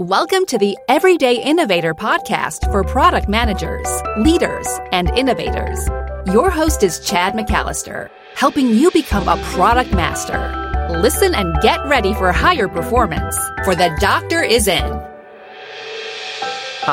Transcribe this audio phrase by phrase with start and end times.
[0.00, 5.86] Welcome to the Everyday Innovator podcast for product managers, leaders, and innovators.
[6.24, 10.88] Your host is Chad McAllister, helping you become a product master.
[11.02, 15.09] Listen and get ready for higher performance, for the doctor is in.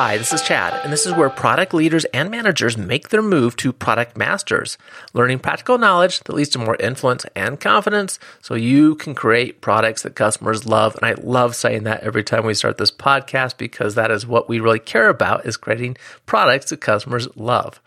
[0.00, 3.56] Hi, this is Chad, and this is where product leaders and managers make their move
[3.56, 4.78] to product masters,
[5.12, 10.04] learning practical knowledge that leads to more influence and confidence so you can create products
[10.04, 10.94] that customers love.
[10.94, 14.48] And I love saying that every time we start this podcast because that is what
[14.48, 17.80] we really care about is creating products that customers love.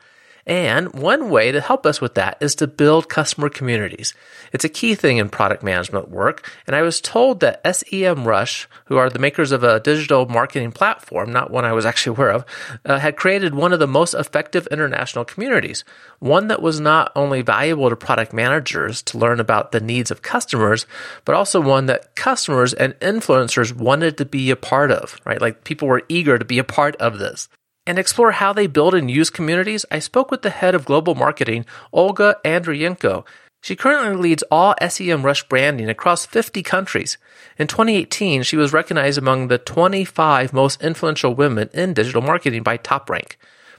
[0.51, 4.13] And one way to help us with that is to build customer communities.
[4.51, 6.51] It's a key thing in product management work.
[6.67, 11.31] And I was told that SEMrush, who are the makers of a digital marketing platform,
[11.31, 12.45] not one I was actually aware of,
[12.83, 15.85] uh, had created one of the most effective international communities.
[16.19, 20.21] One that was not only valuable to product managers to learn about the needs of
[20.21, 20.85] customers,
[21.23, 25.39] but also one that customers and influencers wanted to be a part of, right?
[25.39, 27.47] Like people were eager to be a part of this
[27.85, 31.15] and explore how they build and use communities, I spoke with the head of global
[31.15, 33.25] marketing, Olga Andrienko.
[33.61, 37.17] She currently leads all SEMrush branding across 50 countries.
[37.57, 42.77] In 2018, she was recognized among the 25 most influential women in digital marketing by
[42.77, 43.35] TopRank.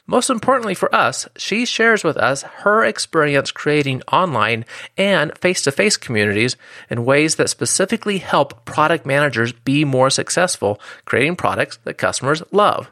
[0.06, 4.64] Most importantly for us, she shares with us her experience creating online
[4.97, 6.56] and face to face communities
[6.91, 12.91] in ways that specifically help product managers be more successful creating products that customers love.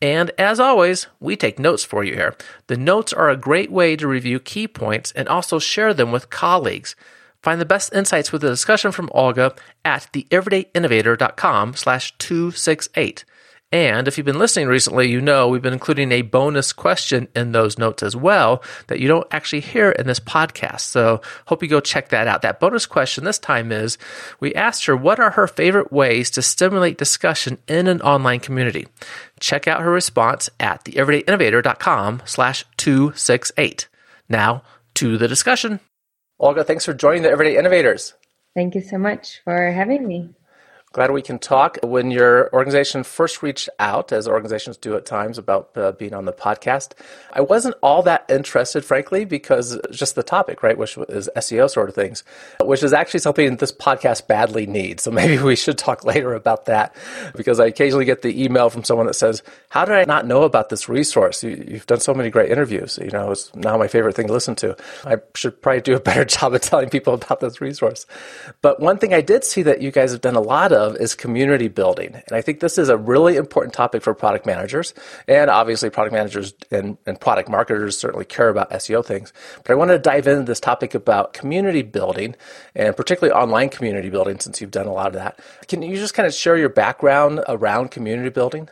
[0.00, 2.36] And as always, we take notes for you here.
[2.68, 6.30] The notes are a great way to review key points and also share them with
[6.30, 6.94] colleagues.
[7.42, 13.24] Find the best insights with the discussion from Olga at theeverydayinnovator.com slash 268.
[13.70, 17.52] And if you've been listening recently, you know we've been including a bonus question in
[17.52, 20.80] those notes as well that you don't actually hear in this podcast.
[20.80, 22.40] So hope you go check that out.
[22.40, 23.98] That bonus question this time is
[24.40, 28.86] we asked her what are her favorite ways to stimulate discussion in an online community.
[29.38, 33.88] Check out her response at theeverydayinnovator.com slash 268.
[34.30, 34.62] Now
[34.94, 35.80] to the discussion.
[36.40, 38.14] Olga, thanks for joining the Everyday Innovators.
[38.54, 40.30] Thank you so much for having me.
[40.98, 41.78] Glad we can talk.
[41.84, 46.24] When your organization first reached out, as organizations do at times, about uh, being on
[46.24, 46.94] the podcast,
[47.32, 51.88] I wasn't all that interested, frankly, because just the topic, right, which is SEO sort
[51.88, 52.24] of things,
[52.60, 55.04] which is actually something this podcast badly needs.
[55.04, 56.96] So maybe we should talk later about that,
[57.36, 60.42] because I occasionally get the email from someone that says, "How did I not know
[60.42, 61.44] about this resource?
[61.44, 62.98] You, have done so many great interviews.
[63.00, 64.76] You know, it's now my favorite thing to listen to.
[65.04, 68.04] I should probably do a better job of telling people about this resource."
[68.62, 70.96] But one thing I did see that you guys have done a lot of of
[70.96, 72.14] is community building.
[72.14, 74.94] And I think this is a really important topic for product managers.
[75.26, 79.32] And obviously, product managers and, and product marketers certainly care about SEO things.
[79.64, 82.34] But I want to dive into this topic about community building
[82.74, 85.38] and particularly online community building since you've done a lot of that.
[85.68, 88.68] Can you just kind of share your background around community building?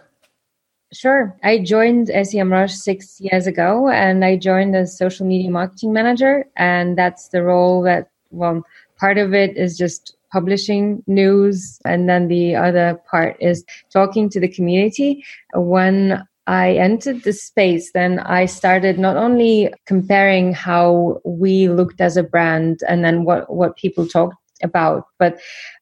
[0.93, 1.37] Sure.
[1.43, 6.47] I joined SEMrush six years ago and I joined as social media marketing manager.
[6.57, 8.65] And that's the role that, well,
[8.99, 11.81] part of it is just publishing news.
[11.87, 15.25] And then the other part is talking to the community.
[15.55, 22.19] When I entered the space, then I started not only comparing how we looked as
[22.19, 25.39] a brand and then what, what people talked about, but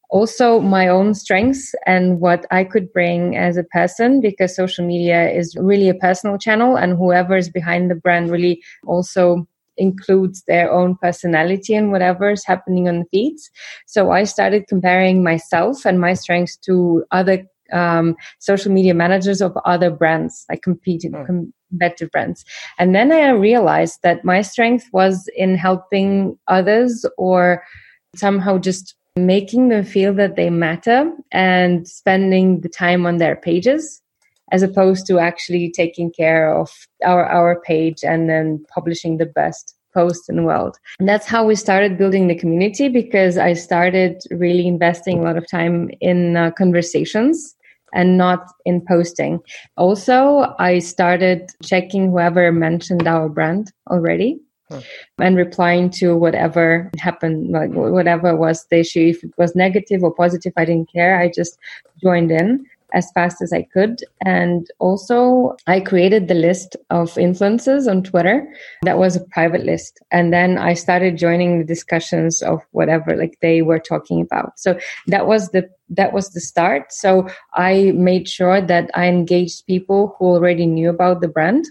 [0.09, 5.29] also my own strengths and what I could bring as a person because social media
[5.29, 9.45] is really a personal channel and whoever is behind the brand really also
[9.77, 13.49] includes their own personality and whatever is happening on the feeds.
[13.85, 19.57] So I started comparing myself and my strengths to other um, social media managers of
[19.65, 21.25] other brands, like competing, mm.
[21.25, 22.45] competitive brands.
[22.77, 27.63] And then I realized that my strength was in helping others or
[28.15, 34.01] somehow just making them feel that they matter and spending the time on their pages
[34.51, 36.71] as opposed to actually taking care of
[37.03, 40.77] our our page and then publishing the best post in the world.
[40.99, 45.37] And that's how we started building the community because I started really investing a lot
[45.37, 47.55] of time in uh, conversations
[47.93, 49.39] and not in posting.
[49.77, 54.39] Also, I started checking whoever mentioned our brand already.
[54.71, 54.81] Huh.
[55.19, 59.11] and replying to whatever happened, like whatever was the issue.
[59.13, 61.19] If it was negative or positive, I didn't care.
[61.19, 61.59] I just
[62.01, 62.65] joined in
[62.95, 63.99] as fast as I could.
[64.21, 68.47] And also, I created the list of influencers on Twitter.
[68.83, 69.99] That was a private list.
[70.11, 74.57] And then I started joining the discussions of whatever like they were talking about.
[74.57, 76.91] So that was the that was the start.
[76.91, 81.65] So I made sure that I engaged people who already knew about the brand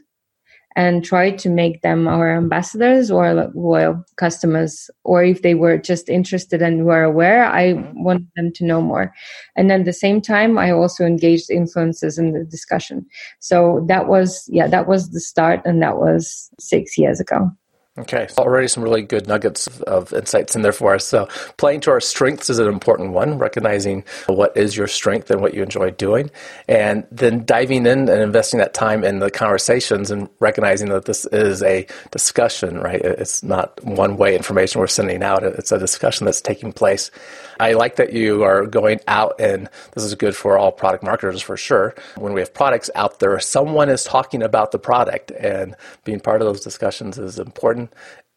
[0.76, 4.90] and try to make them our ambassadors or loyal customers.
[5.04, 9.14] Or if they were just interested and were aware, I wanted them to know more.
[9.56, 13.06] And at the same time, I also engaged influencers in the discussion.
[13.40, 17.50] So that was, yeah, that was the start, and that was six years ago.
[17.96, 21.06] Okay, already some really good nuggets of insights in there for us.
[21.06, 25.40] So, playing to our strengths is an important one, recognizing what is your strength and
[25.40, 26.28] what you enjoy doing,
[26.66, 31.24] and then diving in and investing that time in the conversations and recognizing that this
[31.26, 33.00] is a discussion, right?
[33.00, 37.12] It's not one way information we're sending out, it's a discussion that's taking place.
[37.60, 41.42] I like that you are going out, and this is good for all product marketers
[41.42, 41.94] for sure.
[42.16, 45.74] When we have products out there, someone is talking about the product, and
[46.04, 47.92] being part of those discussions is important.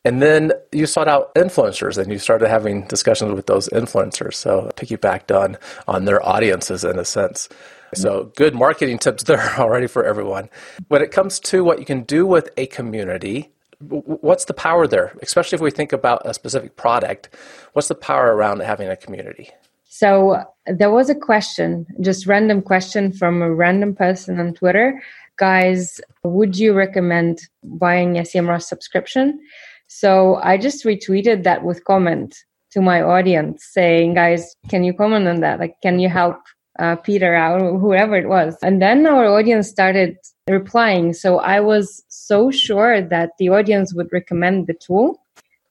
[0.05, 4.35] And then you sought out influencers and you started having discussions with those influencers.
[4.35, 7.49] So piggybacked on on their audiences in a sense.
[7.93, 10.49] So good marketing tips there already for everyone.
[10.87, 15.15] When it comes to what you can do with a community, what's the power there?
[15.21, 17.29] Especially if we think about a specific product,
[17.73, 19.51] what's the power around having a community?
[19.85, 25.01] So there was a question, just random question from a random person on Twitter.
[25.37, 29.39] Guys, would you recommend buying a SEMrush subscription?
[29.87, 32.35] So I just retweeted that with comment
[32.71, 35.59] to my audience saying, guys, can you comment on that?
[35.59, 36.37] Like, can you help
[36.79, 38.57] uh, Peter out or whoever it was?
[38.61, 40.17] And then our audience started
[40.49, 41.13] replying.
[41.13, 45.21] So I was so sure that the audience would recommend the tool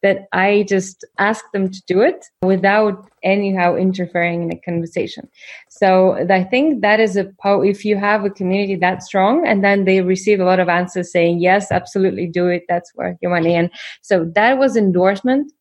[0.02, 5.28] that I just asked them to do it without anyhow interfering in a conversation.
[5.68, 9.64] So I think that is a po- if you have a community that strong and
[9.64, 12.64] then they receive a lot of answers saying yes, absolutely do it.
[12.68, 13.54] That's worth your money.
[13.54, 13.70] And
[14.02, 15.52] so that was endorsement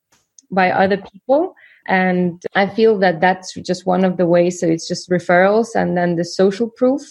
[0.52, 1.56] by other people
[1.88, 4.60] and I feel that that's just one of the ways.
[4.60, 7.02] So it's just referrals and then the social proof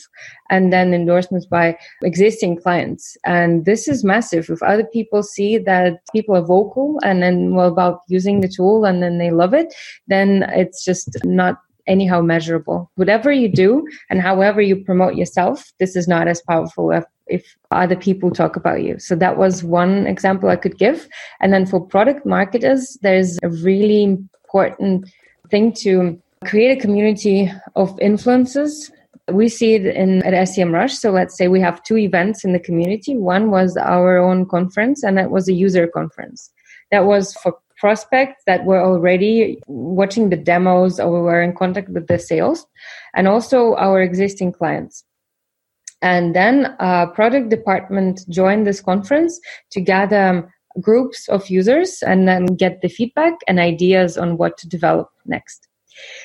[0.51, 3.17] and then endorsements by existing clients.
[3.25, 4.51] And this is massive.
[4.51, 8.85] If other people see that people are vocal and then well about using the tool
[8.85, 9.73] and then they love it,
[10.09, 12.91] then it's just not anyhow measurable.
[12.97, 17.57] Whatever you do and however you promote yourself, this is not as powerful if, if,
[17.71, 18.99] other people talk about you.
[19.01, 21.09] So that was one example I could give.
[21.41, 24.17] And then for product marketers, there's a really
[24.55, 25.11] important
[25.51, 28.93] thing to create a community of influences.
[29.33, 30.93] We see it in at SEMrush.
[30.93, 33.17] So let's say we have two events in the community.
[33.17, 36.53] One was our own conference, and that was a user conference.
[36.91, 42.07] That was for prospects that were already watching the demos or were in contact with
[42.07, 42.67] the sales,
[43.17, 45.05] and also our existing clients.
[46.03, 49.41] And then a product department joined this conference
[49.73, 54.69] to gather groups of users and then get the feedback and ideas on what to
[54.69, 55.69] develop next.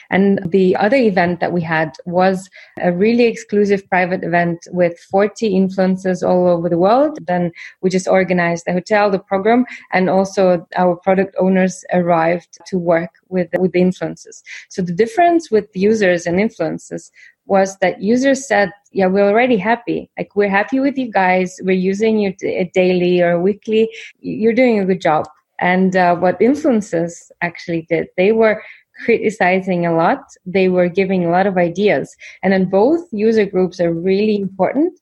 [0.10, 2.50] And the other event that we had was
[2.82, 7.20] a really exclusive private event with 40 influencers all over the world.
[7.28, 7.52] Then
[7.82, 13.12] we just organized the hotel, the program, and also our product owners arrived to work
[13.28, 14.42] with, with the influencers.
[14.70, 17.12] So the difference with users and influencers
[17.50, 20.10] was that users said, yeah, we're already happy.
[20.18, 21.60] Like we're happy with you guys.
[21.64, 22.34] We're using you
[22.74, 23.90] daily or weekly.
[24.20, 25.28] You're doing a good job.
[25.60, 28.64] And uh, what influencers actually did, they were
[29.04, 30.22] criticizing a lot.
[30.46, 32.16] They were giving a lot of ideas.
[32.44, 35.00] And then both user groups are really important.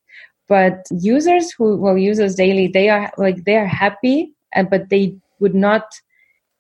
[0.48, 4.34] But users who will use us daily, they are like, they are happy,
[4.70, 5.84] but they would not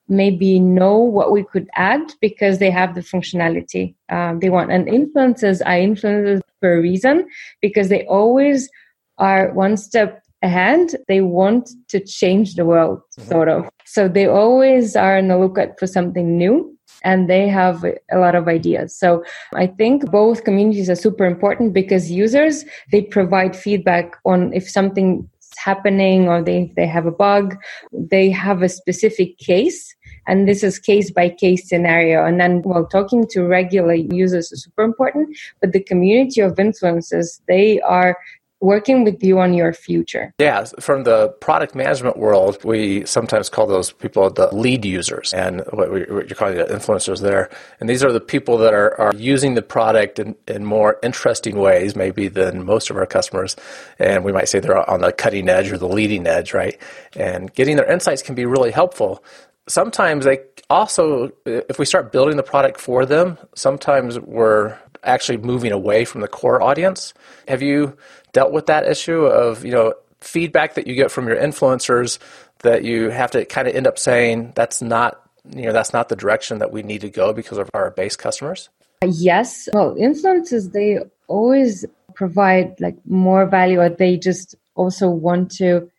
[0.07, 4.71] maybe know what we could add because they have the functionality um, they want.
[4.71, 7.27] And influencers are influencers for a reason
[7.61, 8.69] because they always
[9.17, 10.95] are one step ahead.
[11.07, 13.29] They want to change the world, mm-hmm.
[13.29, 13.69] sort of.
[13.85, 18.35] So they always are on the lookout for something new and they have a lot
[18.35, 18.95] of ideas.
[18.95, 24.69] So I think both communities are super important because users, they provide feedback on if
[24.69, 27.57] something happening or they, they have a bug
[27.91, 29.95] they have a specific case
[30.27, 34.63] and this is case by case scenario and then well talking to regular users is
[34.63, 38.17] super important but the community of influencers they are
[38.59, 40.33] working with you on your future.
[40.39, 45.61] Yeah, from the product management world, we sometimes call those people the lead users, and
[45.71, 47.49] what we you're calling the influencers there.
[47.79, 51.57] And these are the people that are, are using the product in, in more interesting
[51.57, 53.55] ways, maybe than most of our customers.
[53.99, 56.79] And we might say they're on the cutting edge or the leading edge, right?
[57.15, 59.23] And getting their insights can be really helpful.
[59.67, 65.71] Sometimes they also, if we start building the product for them, sometimes we're actually moving
[65.71, 67.13] away from the core audience.
[67.47, 67.97] Have you
[68.33, 72.19] dealt with that issue of you know feedback that you get from your influencers
[72.59, 76.09] that you have to kind of end up saying that's not you know that's not
[76.09, 78.69] the direction that we need to go because of our base customers?
[79.05, 79.69] Yes.
[79.73, 85.89] Well, influencers they always provide like more value, or they just also want to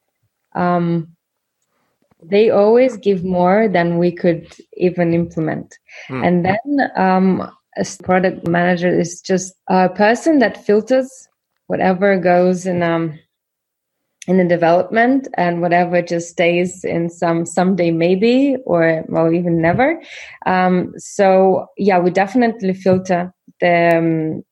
[0.54, 1.16] um,
[2.22, 5.78] they always give more than we could even implement.
[6.08, 6.26] Mm.
[6.26, 11.28] And then um, a product manager is just a person that filters
[11.68, 13.18] whatever goes in um,
[14.26, 20.00] in the development and whatever just stays in some someday maybe or well even never
[20.44, 24.44] um, so yeah we definitely filter the um,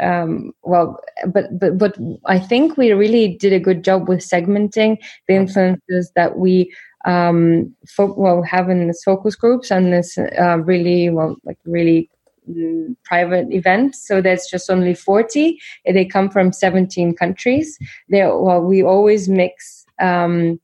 [0.00, 0.98] um, well
[1.32, 4.96] but but but i think we really did a good job with segmenting
[5.28, 6.72] the influences that we
[7.04, 12.08] um fo- well have in this focus groups and this uh, really well like really
[12.50, 13.94] Mm, private event.
[13.94, 15.60] So that's just only 40.
[15.86, 17.78] They come from 17 countries.
[18.08, 19.86] They well, we always mix.
[20.00, 20.60] Um,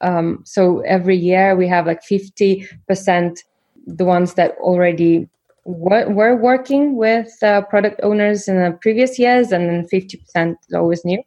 [0.00, 3.44] um, so every year we have like 50 percent
[3.86, 5.28] the ones that already
[5.64, 10.58] were, were working with uh, product owners in the previous years, and then 50 percent
[10.68, 11.22] is always new.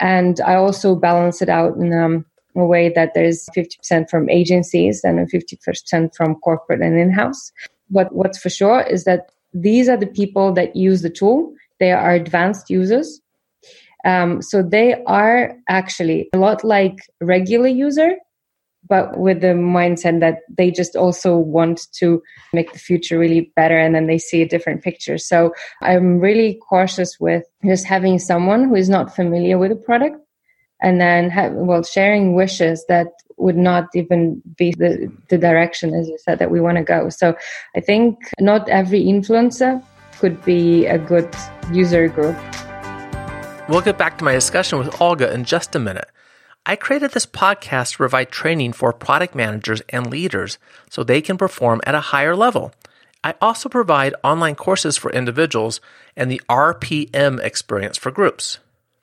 [0.00, 5.30] And I also balance it out in um, way that there's 50% from agencies and
[5.30, 7.52] 50% from corporate and in-house.
[7.90, 11.52] But what's for sure is that these are the people that use the tool.
[11.78, 13.20] They are advanced users.
[14.04, 18.16] Um, so they are actually a lot like regular user,
[18.88, 23.78] but with the mindset that they just also want to make the future really better
[23.78, 25.18] and then they see a different picture.
[25.18, 25.52] So
[25.82, 30.16] I'm really cautious with just having someone who is not familiar with the product
[30.82, 36.08] and then have, well sharing wishes that would not even be the, the direction, as
[36.08, 37.08] you said, that we want to go.
[37.08, 37.36] So
[37.74, 39.82] I think not every influencer
[40.18, 41.34] could be a good
[41.72, 42.36] user group.
[43.68, 46.10] We'll get back to my discussion with Olga in just a minute.
[46.66, 50.58] I created this podcast to provide training for product managers and leaders
[50.90, 52.72] so they can perform at a higher level.
[53.24, 55.80] I also provide online courses for individuals
[56.16, 58.58] and the RPM experience for groups.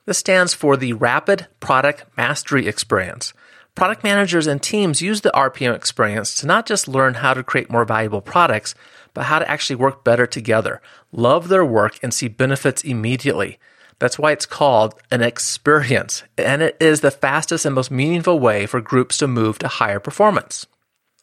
[0.07, 3.33] This stands for the Rapid Product Mastery Experience.
[3.75, 7.69] Product managers and teams use the RPM experience to not just learn how to create
[7.69, 8.73] more valuable products,
[9.13, 13.59] but how to actually work better together, love their work, and see benefits immediately.
[13.99, 18.65] That's why it's called an experience, and it is the fastest and most meaningful way
[18.65, 20.65] for groups to move to higher performance.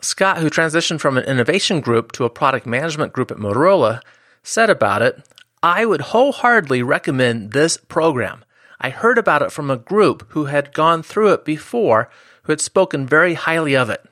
[0.03, 4.03] Scott, who transitioned from an innovation group to a product management group at Motorola,
[4.43, 5.25] said about it
[5.63, 8.45] I would wholeheartedly recommend this program.
[8.85, 12.11] I heard about it from a group who had gone through it before
[12.43, 14.05] who had spoken very highly of it.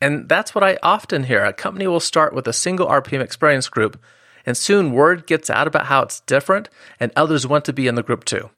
[0.00, 1.44] And that's what I often hear.
[1.44, 4.00] A company will start with a single RPM experience group,
[4.46, 7.94] and soon word gets out about how it's different, and others want to be in
[7.94, 8.48] the group too.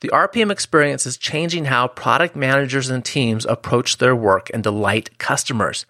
[0.00, 5.18] The RPM experience is changing how product managers and teams approach their work and delight
[5.18, 5.84] customers.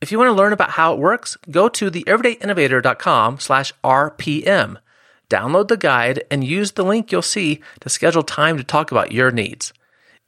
[0.00, 4.76] If you want to learn about how it works, go to theeverydayinnovator.com slash RPM.
[5.28, 9.12] Download the guide and use the link you'll see to schedule time to talk about
[9.12, 9.72] your needs.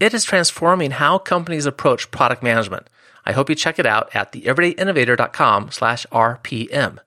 [0.01, 2.89] It is transforming how companies approach product management.
[3.25, 6.99] I hope you check it out at theeverydayinnovator.com slash RPM.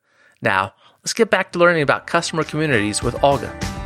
[0.42, 3.81] Now, let's get back to learning about customer communities with Olga.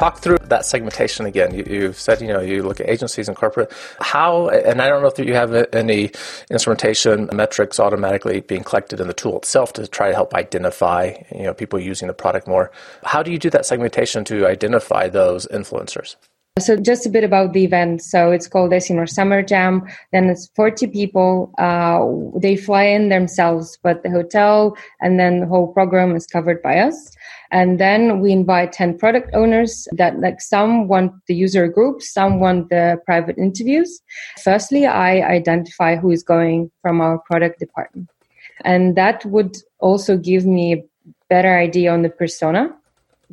[0.00, 1.52] Talk through that segmentation again.
[1.52, 3.70] You, have said, you know, you look at agencies and corporate.
[4.00, 6.10] How, and I don't know if you have any
[6.50, 11.42] instrumentation metrics automatically being collected in the tool itself to try to help identify, you
[11.42, 12.72] know, people using the product more.
[13.04, 16.16] How do you do that segmentation to identify those influencers?
[16.58, 18.02] So just a bit about the event.
[18.02, 19.82] So it's called SEMrush Summer Jam.
[20.12, 21.52] Then it's 40 people.
[21.58, 26.62] Uh, they fly in themselves, but the hotel and then the whole program is covered
[26.62, 27.14] by us.
[27.52, 32.38] And then we invite 10 product owners that like some want the user group, some
[32.38, 34.00] want the private interviews.
[34.42, 38.08] Firstly, I identify who is going from our product department.
[38.64, 40.84] And that would also give me a
[41.28, 42.74] better idea on the persona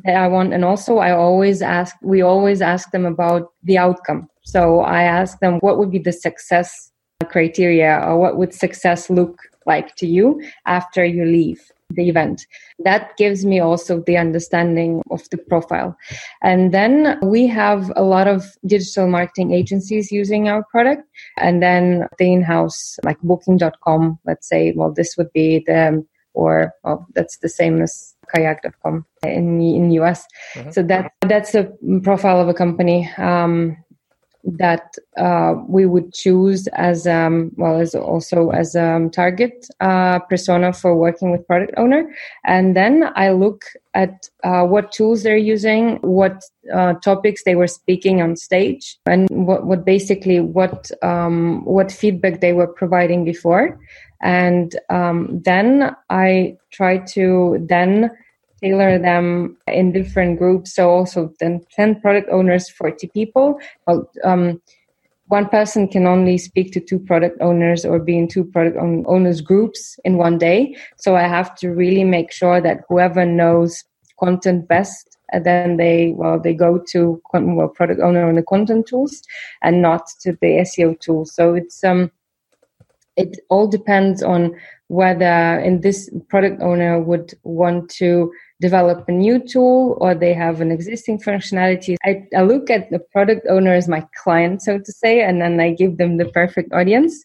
[0.04, 0.52] that I want.
[0.52, 4.28] And also, I always ask, we always ask them about the outcome.
[4.42, 6.90] So I ask them, what would be the success
[7.28, 11.60] criteria or what would success look like to you after you leave
[11.90, 12.46] the event?
[12.78, 15.96] That gives me also the understanding of the profile.
[16.42, 21.02] And then we have a lot of digital marketing agencies using our product.
[21.36, 26.04] And then the in house, like booking.com, let's say, well, this would be the,
[26.34, 30.24] or well, that's the same as kayak.com in in US.
[30.54, 30.70] Mm-hmm.
[30.70, 31.64] So that that's a
[32.02, 33.76] profile of a company um,
[34.56, 40.18] that uh, we would choose as um, well as also as a um, target uh,
[40.20, 42.14] persona for working with product owner.
[42.44, 43.64] And then I look
[43.94, 49.28] at uh, what tools they're using, what uh, topics they were speaking on stage, and
[49.30, 53.78] what, what basically what um, what feedback they were providing before
[54.20, 58.10] and um, then I try to then
[58.60, 60.74] tailor them in different groups.
[60.74, 63.60] So also then 10 product owners, 40 people.
[63.86, 64.60] Well, um,
[65.28, 69.40] one person can only speak to two product owners or be in two product owners
[69.40, 70.76] groups in one day.
[70.96, 73.84] So I have to really make sure that whoever knows
[74.18, 78.86] content best, and then they well they go to well, product owner on the content
[78.86, 79.22] tools
[79.62, 81.26] and not to the SEO tool.
[81.26, 82.10] So it's um
[83.16, 89.38] it all depends on whether in this product owner would want to develop a new
[89.38, 91.96] tool or they have an existing functionality.
[92.04, 95.60] I, I, look at the product owner as my client, so to say, and then
[95.60, 97.24] I give them the perfect audience.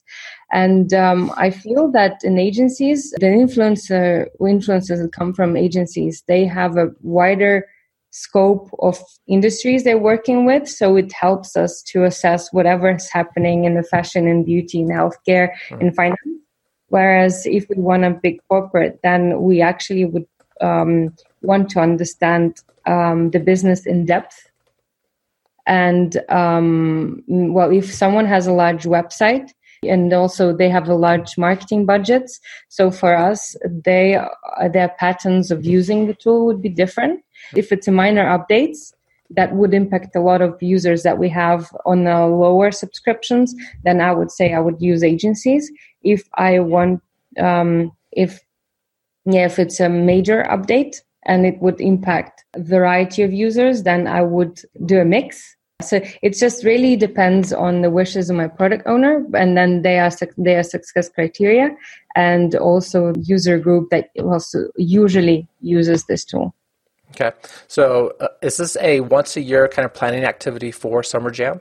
[0.51, 6.45] And um, I feel that in agencies, the influencer influencers that come from agencies, they
[6.45, 7.65] have a wider
[8.11, 10.69] scope of industries they're working with.
[10.69, 14.91] So it helps us to assess whatever is happening in the fashion and beauty and
[14.91, 16.19] healthcare and finance.
[16.89, 20.27] Whereas if we want a big corporate, then we actually would
[20.63, 24.49] um, want to understand um, the business in depth.
[25.65, 29.51] And um, well, if someone has a large website
[29.83, 32.39] and also they have a large marketing budgets,
[32.69, 33.55] so for us,
[33.85, 34.19] they
[34.71, 37.23] their patterns of using the tool would be different.
[37.55, 38.93] If it's a minor updates,
[39.29, 44.01] that would impact a lot of users that we have on the lower subscriptions, then
[44.01, 45.71] I would say I would use agencies.
[46.03, 47.01] If I want,
[47.39, 48.41] um, if
[49.25, 54.07] yeah, if it's a major update and it would impact a variety of users, then
[54.07, 55.55] I would do a mix.
[55.81, 59.99] So it just really depends on the wishes of my product owner, and then they
[59.99, 61.75] are they are success criteria,
[62.15, 66.53] and also user group that also usually uses this tool.
[67.11, 67.31] Okay,
[67.67, 71.59] so uh, is this a once a year kind of planning activity for Summer Jam?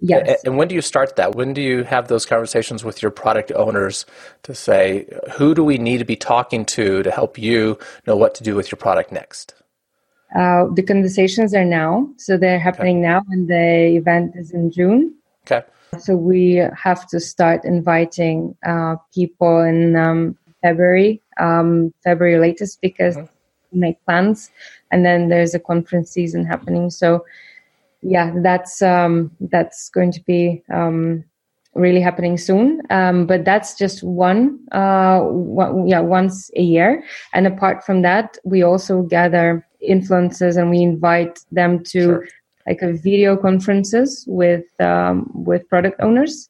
[0.00, 0.42] Yes.
[0.44, 1.34] And when do you start that?
[1.34, 4.06] When do you have those conversations with your product owners
[4.44, 8.34] to say, who do we need to be talking to to help you know what
[8.36, 9.54] to do with your product next?
[10.34, 12.08] Uh, the conversations are now.
[12.16, 13.08] So they're happening okay.
[13.08, 15.14] now, and the event is in June.
[15.44, 15.66] Okay.
[15.98, 23.16] So we have to start inviting uh, people in um, February, um, February latest, because
[23.16, 23.80] mm-hmm.
[23.80, 24.50] make plans.
[24.92, 26.90] And then there's a conference season happening.
[26.90, 27.24] So
[28.02, 31.24] yeah, that's um, that's going to be um,
[31.74, 32.80] really happening soon.
[32.90, 37.04] Um, but that's just one, uh, one, yeah, once a year.
[37.32, 42.28] And apart from that, we also gather influencers and we invite them to sure.
[42.66, 46.48] like a video conferences with um, with product owners.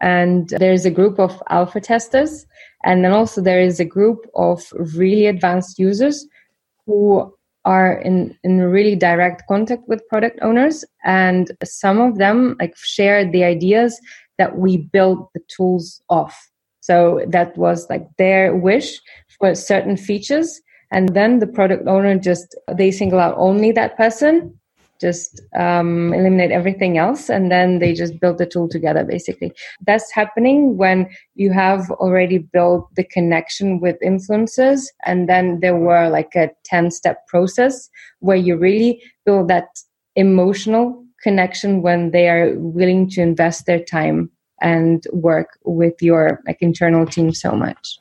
[0.00, 2.46] And there's a group of alpha testers,
[2.84, 4.60] and then also there is a group of
[4.96, 6.26] really advanced users
[6.84, 7.32] who
[7.64, 13.30] are in in really direct contact with product owners and some of them like share
[13.30, 13.98] the ideas
[14.38, 16.50] that we built the tools off.
[16.80, 19.00] So that was like their wish
[19.38, 24.54] for certain features and then the product owner just they single out only that person
[25.04, 29.52] just um, eliminate everything else and then they just build the tool together basically.
[29.86, 36.08] That's happening when you have already built the connection with influencers and then there were
[36.08, 37.90] like a 10 step process
[38.20, 39.68] where you really build that
[40.16, 44.30] emotional connection when they are willing to invest their time
[44.62, 47.98] and work with your like internal team so much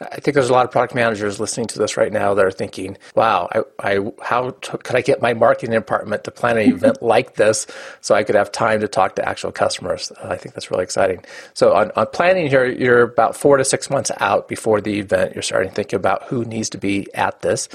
[0.00, 2.52] I think there's a lot of product managers listening to this right now that are
[2.52, 6.68] thinking, "Wow, I, I how t- could I get my marketing department to plan an
[6.74, 7.66] event like this
[8.00, 10.84] so I could have time to talk to actual customers?" Uh, I think that's really
[10.84, 11.24] exciting.
[11.54, 15.34] So on, on planning here, you're about four to six months out before the event.
[15.34, 17.68] You're starting to think about who needs to be at this.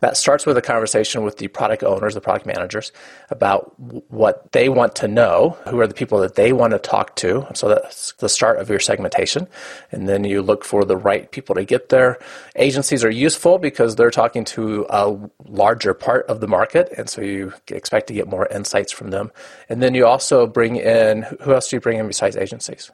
[0.00, 2.90] That starts with a conversation with the product owners, the product managers,
[3.30, 3.72] about
[4.10, 7.46] what they want to know, who are the people that they want to talk to.
[7.54, 9.46] So that's the start of your segmentation.
[9.92, 12.18] And then you look for the right people to get there.
[12.56, 16.92] Agencies are useful because they're talking to a larger part of the market.
[16.96, 19.30] And so you expect to get more insights from them.
[19.68, 22.90] And then you also bring in, who else do you bring in besides agencies?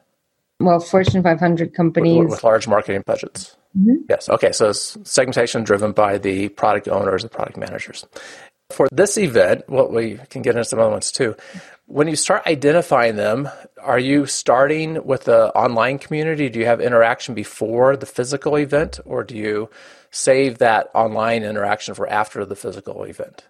[0.59, 2.17] Well, Fortune 500 companies.
[2.17, 3.57] With, with large marketing budgets.
[3.77, 3.95] Mm-hmm.
[4.09, 4.29] Yes.
[4.29, 4.51] Okay.
[4.51, 8.05] So it's segmentation driven by the product owners and product managers.
[8.71, 11.35] For this event, what well, we can get into some other ones too.
[11.87, 13.47] When you start identifying them,
[13.81, 16.49] are you starting with the online community?
[16.49, 19.69] Do you have interaction before the physical event, or do you
[20.09, 23.43] save that online interaction for after the physical event?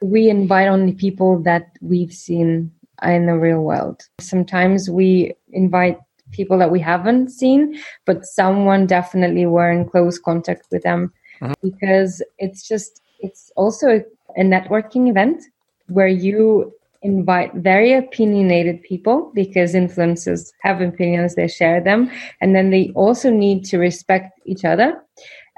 [0.00, 4.02] We invite only people that we've seen in the real world.
[4.20, 5.98] Sometimes we invite
[6.32, 11.52] people that we haven't seen, but someone definitely were in close contact with them mm-hmm.
[11.62, 14.00] because it's just, it's also a,
[14.40, 15.42] a networking event
[15.88, 22.70] where you invite very opinionated people because influencers have opinions, they share them, and then
[22.70, 25.02] they also need to respect each other.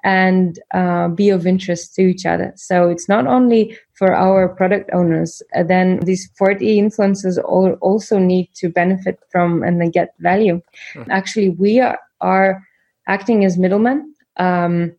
[0.04, 2.52] and uh, be of interest to each other.
[2.54, 8.16] So it's not only for our product owners, uh, then these 40 influencers all, also
[8.16, 10.62] need to benefit from and they get value.
[10.94, 11.10] Mm-hmm.
[11.10, 12.62] Actually, we are, are
[13.08, 14.14] acting as middlemen.
[14.36, 14.94] Um,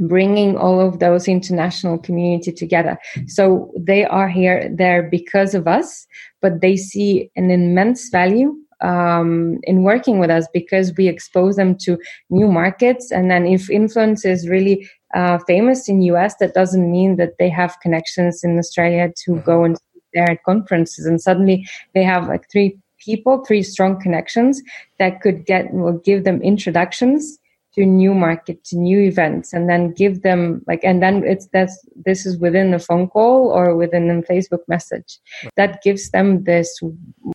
[0.00, 2.98] bringing all of those international community together.
[3.26, 6.06] So they are here there because of us,
[6.40, 11.76] but they see an immense value um, in working with us because we expose them
[11.78, 11.98] to
[12.30, 13.12] new markets.
[13.12, 17.50] And then if influence is really uh, famous in US, that doesn't mean that they
[17.50, 19.44] have connections in Australia to mm-hmm.
[19.44, 19.76] go and
[20.14, 21.06] there at conferences.
[21.06, 24.62] And suddenly they have like three people, three strong connections
[24.98, 27.39] that could get will give them introductions
[27.80, 31.76] to new market to new events and then give them like and then it's that's
[32.04, 35.18] this is within a phone call or within a facebook message
[35.56, 36.78] that gives them this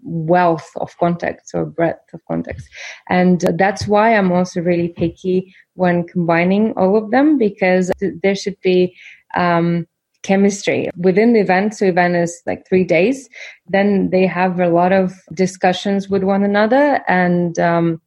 [0.03, 2.69] wealth of contacts or breadth of contacts
[3.09, 8.59] and that's why i'm also really picky when combining all of them because there should
[8.61, 8.95] be
[9.35, 9.87] um,
[10.25, 11.75] chemistry within the event.
[11.75, 13.29] So event is like three days.
[13.67, 18.01] Then they have a lot of discussions with one another and um,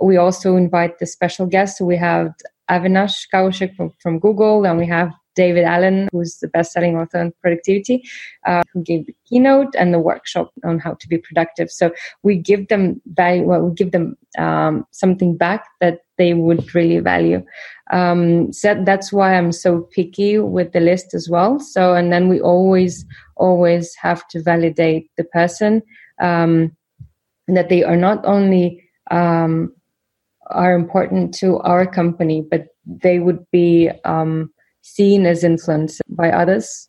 [0.00, 1.80] we also invite the special guests.
[1.80, 2.34] We have
[2.70, 7.32] Avinash Kaushik from, from Google, and we have David Allen, who's the best-selling author on
[7.40, 8.02] productivity,
[8.44, 11.70] uh, who gave the keynote and the workshop on how to be productive.
[11.70, 11.92] So
[12.24, 13.44] we give them value.
[13.44, 17.44] Well, we give them um, something back that they would really value.
[17.92, 21.60] Um, so that's why I'm so picky with the list as well.
[21.60, 23.06] So and then we always,
[23.36, 25.82] always have to validate the person
[26.20, 26.76] um,
[27.46, 28.82] that they are not only
[29.12, 29.72] um,
[30.50, 34.50] are important to our company, but they would be um,
[34.82, 36.88] seen as influenced by others.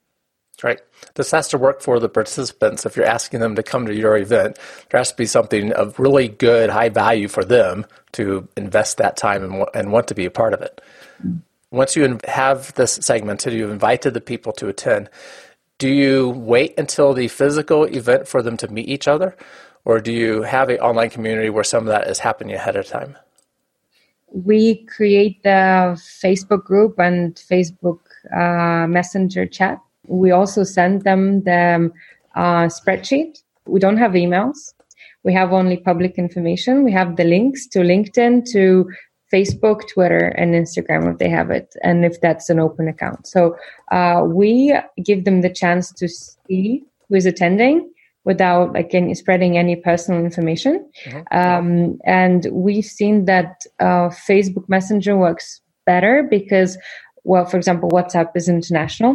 [0.61, 0.81] Right.
[1.15, 2.85] This has to work for the participants.
[2.85, 5.97] If you're asking them to come to your event, there has to be something of
[5.97, 10.25] really good, high value for them to invest that time and, and want to be
[10.25, 10.81] a part of it.
[11.71, 15.09] Once you have this segmented, you've invited the people to attend.
[15.77, 19.37] Do you wait until the physical event for them to meet each other?
[19.85, 22.85] Or do you have an online community where some of that is happening ahead of
[22.85, 23.17] time?
[24.31, 27.99] We create the Facebook group and Facebook
[28.35, 29.79] uh, Messenger chat.
[30.07, 31.91] We also send them the
[32.35, 33.41] uh, spreadsheet.
[33.65, 34.73] We don't have emails.
[35.23, 36.83] We have only public information.
[36.83, 38.89] We have the links to LinkedIn, to
[39.31, 43.27] Facebook, Twitter, and Instagram if they have it, and if that's an open account.
[43.27, 43.55] So
[43.91, 47.91] uh, we give them the chance to see who is attending
[48.29, 50.87] without like any, spreading any personal information.
[51.05, 51.37] Mm-hmm.
[51.41, 56.77] Um, and we've seen that uh, Facebook Messenger works better because,
[57.23, 59.13] well, for example, WhatsApp is international,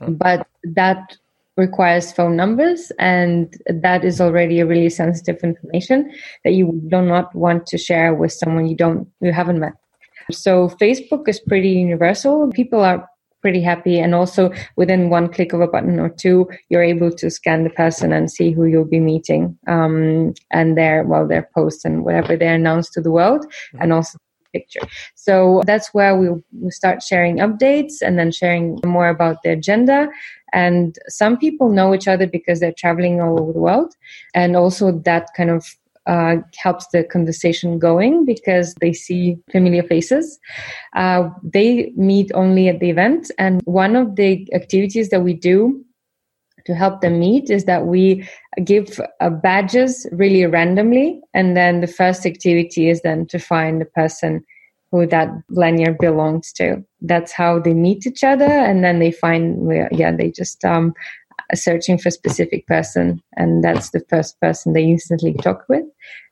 [0.00, 0.14] mm-hmm.
[0.14, 1.18] but that
[1.58, 6.10] requires phone numbers and that is already a really sensitive information
[6.44, 9.74] that you do not want to share with someone you don't you haven't met
[10.32, 13.08] so facebook is pretty universal people are
[13.44, 13.96] pretty happy.
[14.00, 17.74] And also within one click of a button or two, you're able to scan the
[17.82, 19.42] person and see who you'll be meeting
[19.74, 23.42] um, and their well their posts and whatever they announce to the world,
[23.80, 24.16] and also
[24.54, 24.86] picture.
[25.14, 30.08] So that's where we'll, we'll start sharing updates and then sharing more about the agenda.
[30.52, 33.92] And some people know each other because they're traveling all over the world.
[34.32, 35.66] And also that kind of
[36.06, 40.38] uh, helps the conversation going because they see familiar faces.
[40.94, 43.30] Uh, they meet only at the event.
[43.38, 45.84] And one of the activities that we do
[46.66, 48.26] to help them meet is that we
[48.64, 51.20] give uh, badges really randomly.
[51.34, 54.44] And then the first activity is then to find the person
[54.90, 56.82] who that lanyard belongs to.
[57.00, 58.44] That's how they meet each other.
[58.44, 60.94] And then they find, yeah, they just um,
[61.54, 65.84] searching for a specific person, and that's the first person they instantly talk with.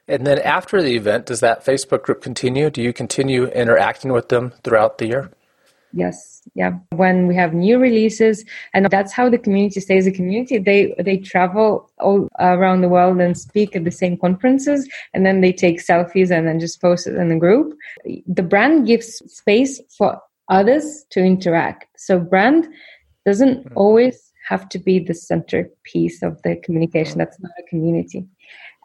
[0.09, 2.70] And then after the event, does that Facebook group continue?
[2.70, 5.31] Do you continue interacting with them throughout the year?
[5.94, 6.72] Yes, yeah.
[6.90, 10.59] When we have new releases, and that's how the community stays a community.
[10.59, 15.42] They they travel all around the world and speak at the same conferences, and then
[15.42, 17.77] they take selfies and then just post it in the group.
[18.27, 21.87] The brand gives space for others to interact.
[21.96, 22.68] So brand
[23.27, 23.77] doesn't mm-hmm.
[23.77, 27.18] always have to be the centerpiece of the communication.
[27.18, 28.26] That's not a community.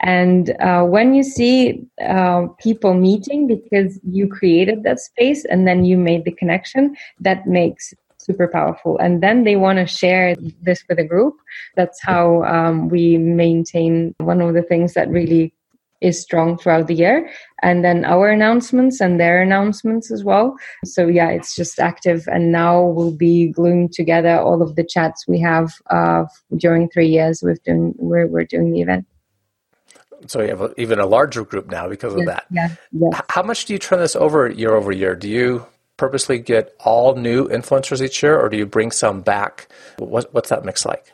[0.01, 5.85] And uh, when you see uh, people meeting because you created that space and then
[5.85, 8.97] you made the connection, that makes super powerful.
[8.99, 11.35] And then they want to share this with a group.
[11.75, 15.53] That's how um, we maintain one of the things that really
[16.01, 17.29] is strong throughout the year
[17.63, 20.55] and then our announcements and their announcements as well
[20.85, 25.27] so yeah it's just active and now we'll be gluing together all of the chats
[25.27, 26.23] we have uh,
[26.57, 29.05] during three years we've doing we're, we're doing the event
[30.25, 33.21] so you have a, even a larger group now because of that yeah, yes.
[33.29, 35.65] how much do you turn this over year over year do you
[35.97, 39.67] purposely get all new influencers each year, or do you bring some back?
[39.97, 41.11] What, what's that mix like?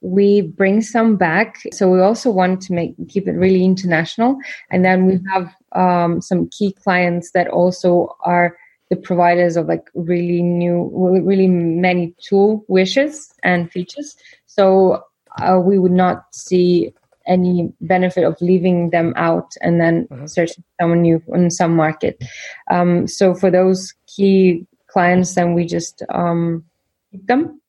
[0.00, 1.58] We bring some back.
[1.72, 4.38] So we also want to make keep it really international.
[4.70, 8.56] And then we have um, some key clients that also are
[8.90, 10.90] the providers of like really new
[11.24, 14.16] really many tool wishes and features.
[14.46, 15.04] So
[15.40, 16.92] uh, we would not see
[17.26, 20.26] any benefit of leaving them out and then mm-hmm.
[20.26, 22.22] searching someone new in some market.
[22.70, 26.64] Um, so for those key clients then we just um,
[27.10, 27.60] keep them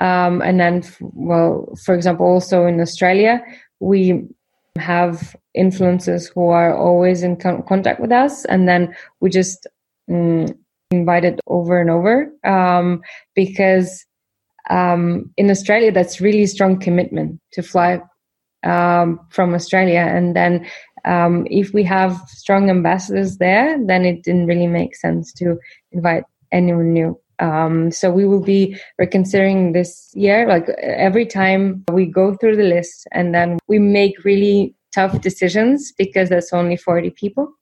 [0.00, 3.42] um, and then, well, for example, also in Australia,
[3.80, 4.26] we
[4.78, 9.66] have influencers who are always in con- contact with us, and then we just
[10.08, 10.56] mm,
[10.90, 13.00] invite it over and over um,
[13.34, 14.06] because
[14.70, 18.00] um, in Australia, that's really strong commitment to fly
[18.64, 20.66] um, from Australia, and then
[21.04, 25.58] um, if we have strong ambassadors there, then it didn't really make sense to
[25.92, 27.18] invite anyone new.
[27.40, 30.46] Um, so we will be reconsidering this year.
[30.46, 35.92] Like every time we go through the list and then we make really tough decisions
[35.92, 37.52] because there's only 40 people.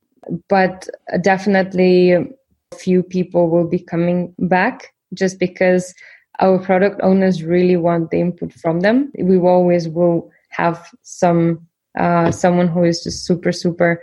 [0.49, 0.89] But
[1.21, 2.25] definitely a
[2.77, 5.95] few people will be coming back just because
[6.41, 9.13] our product owners really want the input from them.
[9.19, 11.67] We always will have some
[11.99, 14.03] uh, someone who is just super super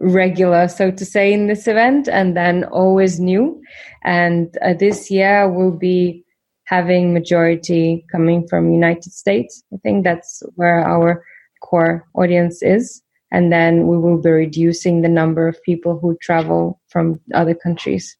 [0.00, 3.60] regular, so to say, in this event, and then always new.
[4.02, 6.24] And uh, this year will be
[6.64, 9.62] having majority coming from United States.
[9.72, 11.24] I think that's where our
[11.62, 13.02] core audience is.
[13.32, 18.16] And then we will be reducing the number of people who travel from other countries.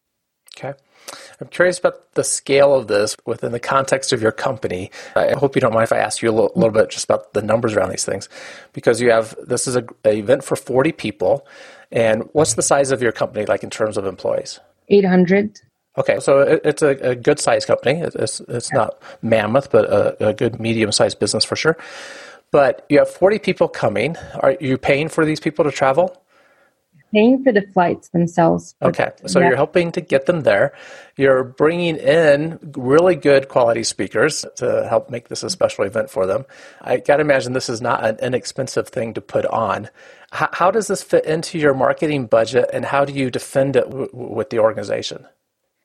[0.56, 0.74] Okay.
[1.40, 4.90] I'm curious about the scale of this within the context of your company.
[5.16, 7.32] I hope you don't mind if I ask you a little, little bit just about
[7.32, 8.28] the numbers around these things,
[8.72, 11.46] because you have this is a, an event for 40 people,
[11.90, 14.60] and what's the size of your company like in terms of employees?
[14.88, 15.60] 800.
[15.98, 18.00] Okay, so it, it's a, a good sized company.
[18.00, 21.76] It's it's not mammoth, but a, a good medium sized business for sure.
[22.52, 24.16] But you have 40 people coming.
[24.40, 26.20] Are you paying for these people to travel?
[27.12, 28.74] Paying for the flights themselves.
[28.82, 29.48] Okay, so yeah.
[29.48, 30.72] you're helping to get them there.
[31.16, 36.26] You're bringing in really good quality speakers to help make this a special event for
[36.26, 36.46] them.
[36.80, 39.88] I got to imagine this is not an inexpensive thing to put on.
[40.32, 43.84] How, how does this fit into your marketing budget, and how do you defend it
[43.90, 45.26] w- with the organization?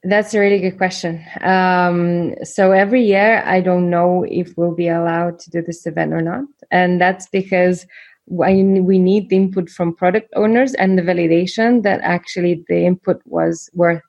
[0.03, 1.25] That's a really good question.
[1.41, 6.13] Um, so every year, I don't know if we'll be allowed to do this event
[6.13, 7.88] or not, and that's because
[8.27, 13.69] we need the input from product owners and the validation that actually the input was
[13.73, 14.01] worth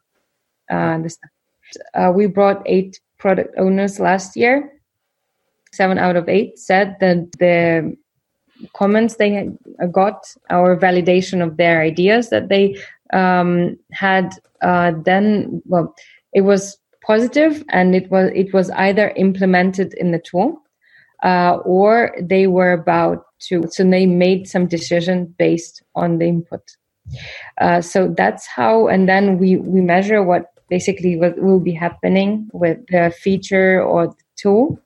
[0.71, 1.31] uh, the stuff.
[1.95, 4.73] Uh, we brought eight product owners last year.
[5.73, 7.95] Seven out of eight said that the
[8.73, 9.51] comments they
[9.93, 12.77] got, our validation of their ideas that they
[13.13, 15.95] um, had, uh, then well,
[16.33, 20.63] it was positive, and it was it was either implemented in the tool
[21.23, 26.63] uh, or they were about to so they made some decision based on the input.
[27.61, 32.49] Uh, so that's how and then we we measure what basically what will be happening
[32.53, 34.79] with the feature or the tool.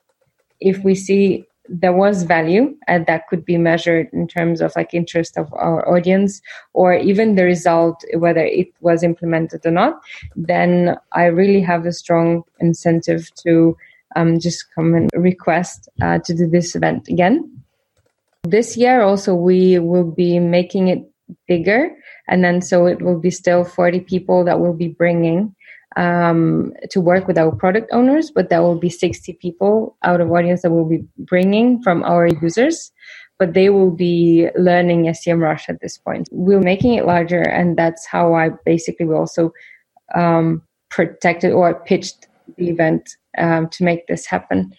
[0.60, 4.92] If we see there was value and that could be measured in terms of like
[4.92, 10.00] interest of our audience or even the result whether it was implemented or not
[10.34, 13.76] then i really have a strong incentive to
[14.16, 17.51] um, just come and request uh, to do this event again
[18.44, 21.01] this year also we will be making it
[21.46, 21.90] bigger
[22.29, 25.55] and then so it will be still 40 people that will be bringing
[25.96, 30.31] um, to work with our product owners but there will be 60 people out of
[30.31, 32.92] audience that will be bringing from our users
[33.40, 36.29] but they will be learning SEMrush at this point.
[36.31, 39.51] We're making it larger, and that's how I basically will also
[40.14, 44.72] um, protected or pitched the event um, to make this happen.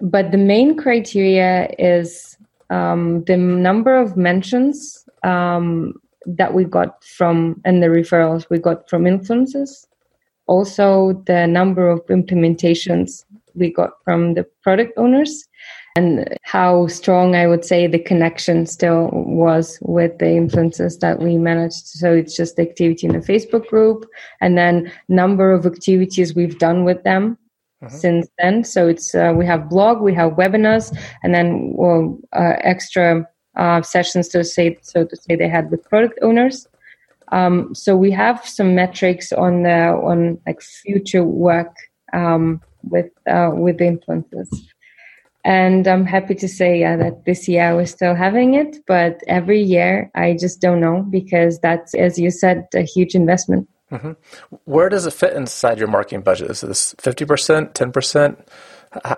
[0.00, 2.36] But the main criteria is
[2.70, 5.94] um, the number of mentions um,
[6.26, 9.86] that we got from and the referrals we got from influencers.
[10.46, 13.24] Also the number of implementations
[13.54, 15.44] we got from the product owners
[15.96, 21.38] and how strong i would say the connection still was with the influencers that we
[21.38, 21.86] managed.
[21.86, 24.04] So it's just the activity in the facebook group
[24.40, 27.38] and then number of activities we've done with them
[27.82, 27.94] mm-hmm.
[27.96, 28.64] since then.
[28.64, 33.82] So it's uh, we have blog, we have webinars, and then well, uh, extra uh,
[33.82, 36.66] sessions to say so to say they had with product owners.
[37.32, 41.74] Um, so we have some metrics on the on like future work
[42.12, 44.48] um, with uh, with influencers.
[45.44, 50.10] And I'm happy to say that this year we're still having it, but every year
[50.16, 53.68] I just don't know because that's, as you said, a huge investment.
[53.90, 54.12] Mm-hmm.
[54.64, 56.50] Where does it fit inside your marketing budget?
[56.50, 58.46] Is this 50%, 10%?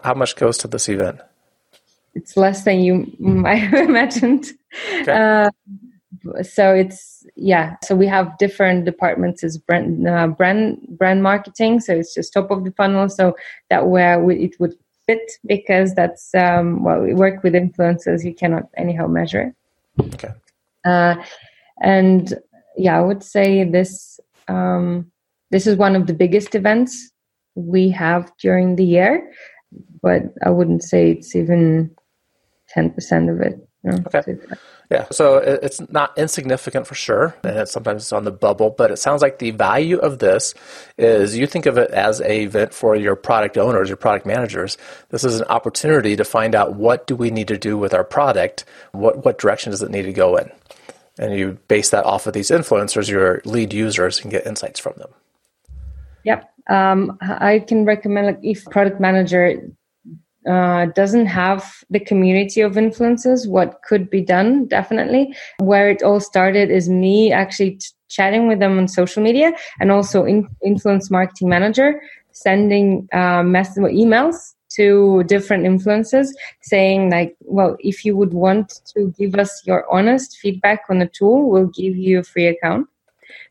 [0.02, 1.20] How much goes to this event?
[2.14, 4.46] It's less than you might have imagined.
[5.00, 5.12] Okay.
[5.12, 5.50] Uh,
[6.42, 7.76] so it's yeah.
[7.85, 11.81] So we have different departments as brand uh, brand brand marketing.
[11.81, 13.09] So it's just top of the funnel.
[13.09, 13.37] So
[13.70, 14.74] that where we, it would
[15.07, 18.24] fit because that's um, well we work with influencers.
[18.24, 19.54] You cannot anyhow measure
[19.98, 20.14] it.
[20.14, 20.35] Okay.
[20.85, 21.22] Uh,
[21.81, 22.35] and
[22.76, 25.11] yeah, I would say this um,
[25.50, 27.11] this is one of the biggest events
[27.54, 29.32] we have during the year,
[30.02, 31.94] but I wouldn't say it's even
[32.68, 33.64] ten percent of it.
[33.87, 34.37] Okay.
[34.90, 38.70] Yeah, so it's not insignificant for sure, and it's sometimes it's on the bubble.
[38.70, 40.54] But it sounds like the value of this
[40.96, 44.78] is you think of it as a event for your product owners, your product managers.
[45.11, 48.04] This is an opportunity to find out what do we need to do with our
[48.04, 50.50] product, what what direction does it need to go in,
[51.18, 54.94] and you base that off of these influencers, your lead users, and get insights from
[54.96, 55.11] them.
[56.24, 59.61] Yep, um, I can recommend like if product manager
[60.48, 65.35] uh, doesn't have the community of influencers, what could be done, definitely.
[65.59, 69.90] Where it all started is me actually t- chatting with them on social media and
[69.90, 72.00] also in- influence marketing manager
[72.33, 76.29] sending uh, mess- emails to different influencers
[76.62, 81.11] saying like well if you would want to give us your honest feedback on the
[81.19, 82.87] tool we'll give you a free account.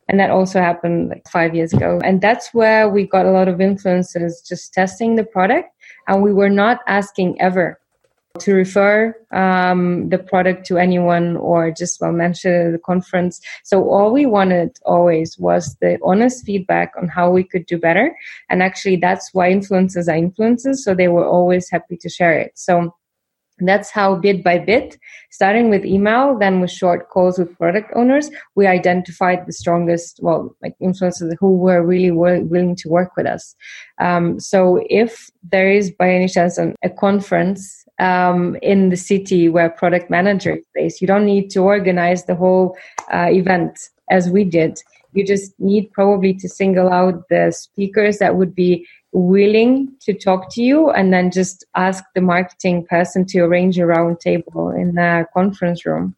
[0.10, 2.00] And that also happened like five years ago.
[2.04, 5.70] And that's where we got a lot of influencers just testing the product.
[6.08, 7.80] And we were not asking ever
[8.38, 13.42] to refer um, the product to anyone or just well mention it at the conference.
[13.64, 18.16] So all we wanted always was the honest feedback on how we could do better.
[18.50, 20.78] And actually that's why influencers are influencers.
[20.78, 22.52] So they were always happy to share it.
[22.56, 22.94] So
[23.60, 25.00] that's how bit by bit,
[25.32, 30.56] starting with email, then with short calls with product owners, we identified the strongest, well,
[30.62, 33.56] like influencers who were really willing to work with us.
[34.00, 39.50] Um, so if there is by any chance an, a conference um, in the city
[39.50, 42.78] where product manager is based, you don't need to organize the whole
[43.14, 44.82] uh, event as we did.
[45.14, 50.54] You just need probably to single out the speakers that would be willing to talk
[50.54, 54.96] to you and then just ask the marketing person to arrange a round table in
[54.96, 56.16] the conference room.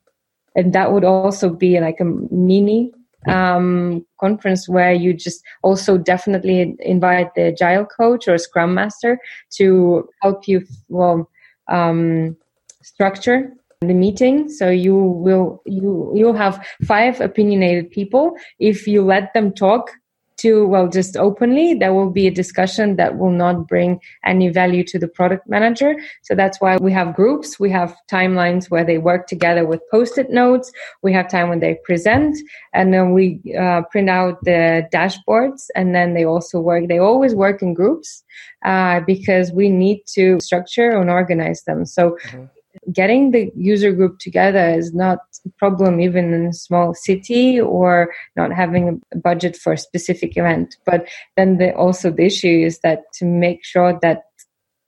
[0.56, 2.92] And that would also be like a mini
[3.28, 9.20] um, conference where you just also definitely invite the agile coach or scrum master
[9.52, 11.30] to help you well
[11.70, 12.36] um,
[12.82, 14.50] structure the meeting.
[14.50, 18.36] So you will you you'll have five opinionated people.
[18.60, 19.92] If you let them talk
[20.40, 24.84] to well just openly there will be a discussion that will not bring any value
[24.84, 25.96] to the product manager.
[26.22, 27.60] So that's why we have groups.
[27.60, 30.72] We have timelines where they work together with post-it notes.
[31.02, 32.38] We have time when they present
[32.74, 36.88] and then we uh, print out the dashboards and then they also work.
[36.88, 38.24] They always work in groups
[38.66, 41.86] uh, because we need to structure and organize them.
[41.86, 42.46] So mm-hmm
[42.92, 48.14] getting the user group together is not a problem even in a small city or
[48.36, 50.76] not having a budget for a specific event.
[50.86, 54.24] But then the, also the issue is that to make sure that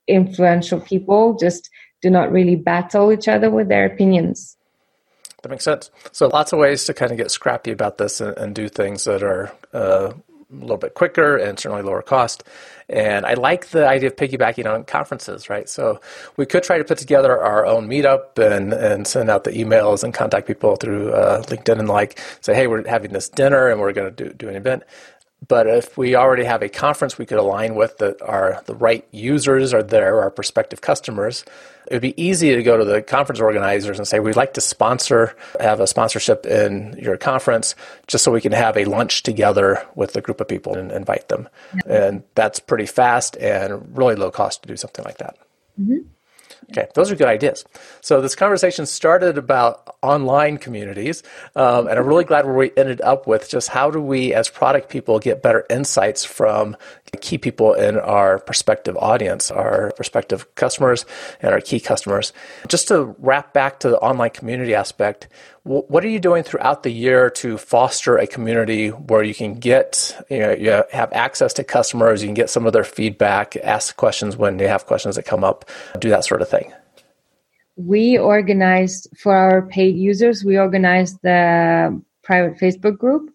[0.08, 4.56] influential people just do not really battle each other with their opinions.
[5.42, 5.90] That makes sense.
[6.12, 9.04] So lots of ways to kind of get scrappy about this and, and do things
[9.04, 10.12] that are uh,
[10.52, 12.44] a little bit quicker and certainly lower cost.
[12.88, 15.68] And I like the idea of piggybacking on conferences, right?
[15.68, 16.00] So
[16.36, 20.04] we could try to put together our own meetup and, and send out the emails
[20.04, 23.80] and contact people through uh, LinkedIn and like say, hey, we're having this dinner and
[23.80, 24.82] we're going to do, do an event.
[25.46, 29.06] But if we already have a conference we could align with that are the right
[29.10, 31.44] users are there, our prospective customers,
[31.88, 34.60] it would be easy to go to the conference organizers and say, we'd like to
[34.60, 37.74] sponsor, have a sponsorship in your conference
[38.06, 41.28] just so we can have a lunch together with a group of people and invite
[41.28, 41.48] them.
[41.86, 45.36] And that's pretty fast and really low cost to do something like that.
[45.80, 46.06] Mm-hmm.
[46.70, 47.64] Okay, those are good ideas.
[48.00, 51.22] So this conversation started about online communities,
[51.56, 54.48] um, and I'm really glad where we ended up with just how do we, as
[54.48, 56.76] product people, get better insights from
[57.20, 61.04] key people in our prospective audience, our prospective customers,
[61.40, 62.32] and our key customers.
[62.68, 65.28] Just to wrap back to the online community aspect,
[65.64, 70.16] what are you doing throughout the year to foster a community where you can get,
[70.28, 73.96] you know, you have access to customers, you can get some of their feedback, ask
[73.96, 75.64] questions when they have questions that come up,
[76.00, 76.72] do that sort of thing?
[77.76, 83.32] We organized for our paid users, we organized the private Facebook group.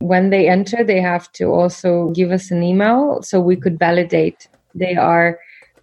[0.00, 4.48] When they enter, they have to also give us an email so we could validate
[4.74, 5.38] they are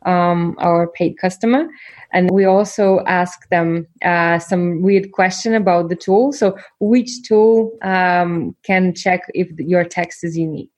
[0.06, 1.68] um, our paid customer.
[2.16, 6.32] And we also ask them uh, some weird question about the tool.
[6.32, 10.72] So, which tool um, can check if your text is unique?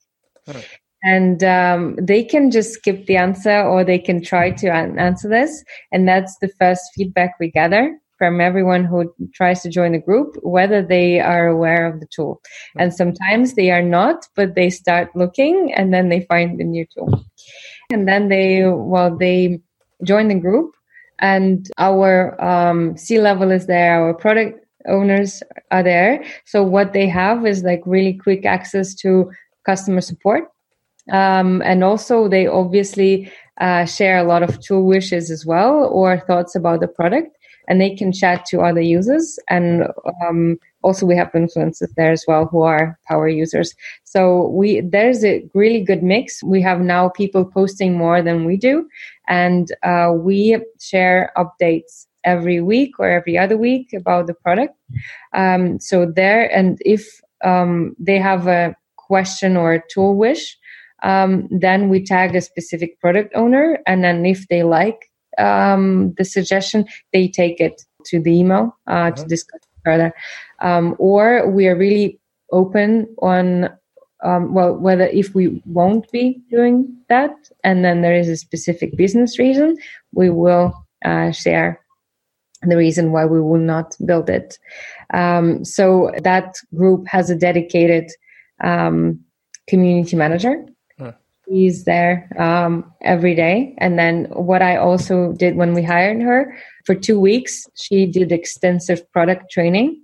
[1.03, 5.63] And um, they can just skip the answer or they can try to answer this.
[5.91, 10.35] And that's the first feedback we gather from everyone who tries to join the group
[10.41, 12.41] whether they are aware of the tool
[12.79, 16.83] and sometimes they are not but they start looking and then they find the new
[16.93, 17.23] tool
[17.91, 19.59] and then they well they
[20.03, 20.73] join the group
[21.20, 27.07] and our um, C level is there our product owners are there so what they
[27.07, 29.30] have is like really quick access to
[29.65, 30.45] customer support
[31.11, 36.20] um, and also they obviously uh, share a lot of tool wishes as well or
[36.20, 37.38] thoughts about the product
[37.68, 39.38] and they can chat to other users.
[39.49, 39.88] And
[40.26, 43.74] um, also we have influencers there as well who are power users.
[44.05, 46.41] So we there's a really good mix.
[46.43, 48.88] We have now people posting more than we do,
[49.28, 54.75] and uh, we share updates every week or every other week about the product.
[55.34, 60.57] Um, so there, and if um, they have a question or a tool wish,
[61.03, 66.25] um, then we tag a specific product owner, and then if they like um, the
[66.25, 69.15] suggestion, they take it to the email uh, mm-hmm.
[69.15, 70.13] to discuss further.
[70.59, 72.19] Um, or we are really
[72.51, 73.69] open on,
[74.24, 77.32] um, well, whether if we won't be doing that,
[77.63, 79.78] and then there is a specific business reason,
[80.13, 80.74] we will
[81.05, 81.80] uh, share
[82.63, 84.57] the reason why we will not build it.
[85.13, 88.09] Um, so that group has a dedicated
[88.63, 89.20] um,
[89.68, 90.65] community manager
[91.49, 93.74] He's there um, every day.
[93.78, 98.34] And then what I also did when we hired her for two weeks, she did
[98.34, 100.01] extensive product training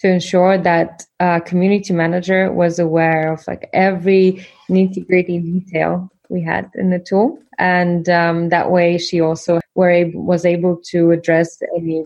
[0.00, 6.42] to ensure that uh, community manager was aware of like every nitty gritty detail we
[6.42, 7.38] had in the tool.
[7.58, 12.04] And um, that way she also were was able to address any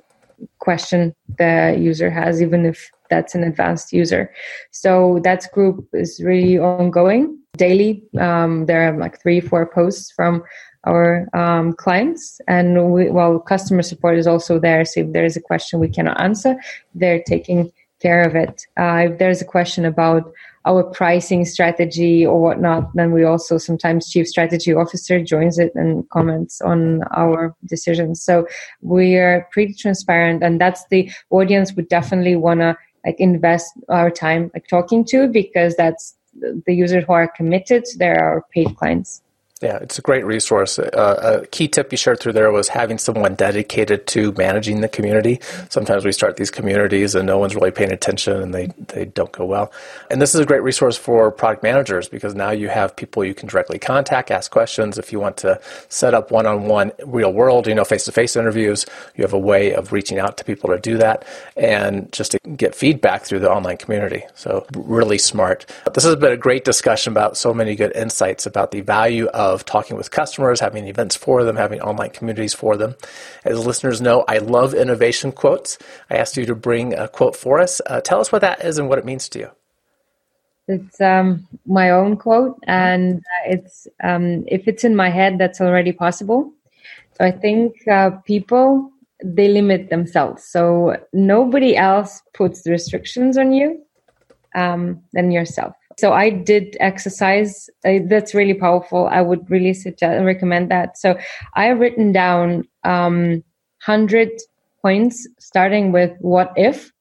[0.58, 4.32] question the user has, even if that's an advanced user.
[4.70, 8.02] So that group is really ongoing daily.
[8.18, 10.42] Um, there are like three, four posts from
[10.84, 14.84] our um, clients, and we, well, customer support is also there.
[14.84, 16.56] So if there is a question we cannot answer,
[16.94, 17.70] they're taking
[18.02, 18.66] care of it.
[18.78, 20.32] Uh, if there's a question about
[20.64, 26.08] our pricing strategy or whatnot, then we also sometimes chief strategy officer joins it and
[26.10, 28.22] comments on our decisions.
[28.22, 28.46] So
[28.80, 34.10] we are pretty transparent, and that's the audience we definitely want to like invest our
[34.10, 37.84] time like talking to because that's the users who are committed.
[37.96, 39.22] They're our paid clients.
[39.62, 40.80] Yeah, it's a great resource.
[40.80, 44.88] Uh, a key tip you shared through there was having someone dedicated to managing the
[44.88, 45.38] community.
[45.68, 49.30] Sometimes we start these communities and no one's really paying attention and they, they don't
[49.30, 49.72] go well.
[50.10, 53.34] And this is a great resource for product managers because now you have people you
[53.34, 54.98] can directly contact, ask questions.
[54.98, 58.12] If you want to set up one on one real world, you know, face to
[58.12, 58.84] face interviews,
[59.14, 61.24] you have a way of reaching out to people to do that
[61.56, 64.24] and just to get feedback through the online community.
[64.34, 65.66] So, really smart.
[65.94, 69.51] This has been a great discussion about so many good insights about the value of
[69.52, 72.94] of talking with customers, having events for them, having online communities for them.
[73.44, 75.78] As listeners know, I love innovation quotes.
[76.10, 77.80] I asked you to bring a quote for us.
[77.86, 79.50] Uh, tell us what that is and what it means to you.
[80.68, 85.92] It's um, my own quote, and it's um, if it's in my head, that's already
[85.92, 86.52] possible.
[87.18, 88.90] So I think uh, people
[89.24, 90.44] they limit themselves.
[90.44, 93.84] So nobody else puts restrictions on you
[94.54, 95.74] um, than yourself.
[95.98, 97.68] So I did exercise.
[97.84, 99.08] Uh, that's really powerful.
[99.08, 100.98] I would really suggest recommend that.
[100.98, 101.18] So
[101.54, 103.42] I've written down um,
[103.82, 104.30] hundred
[104.80, 106.92] points, starting with what if.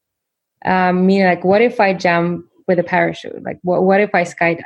[0.63, 3.43] Um, meaning like, what if I jump with a parachute?
[3.43, 4.61] Like, what what if I skydive?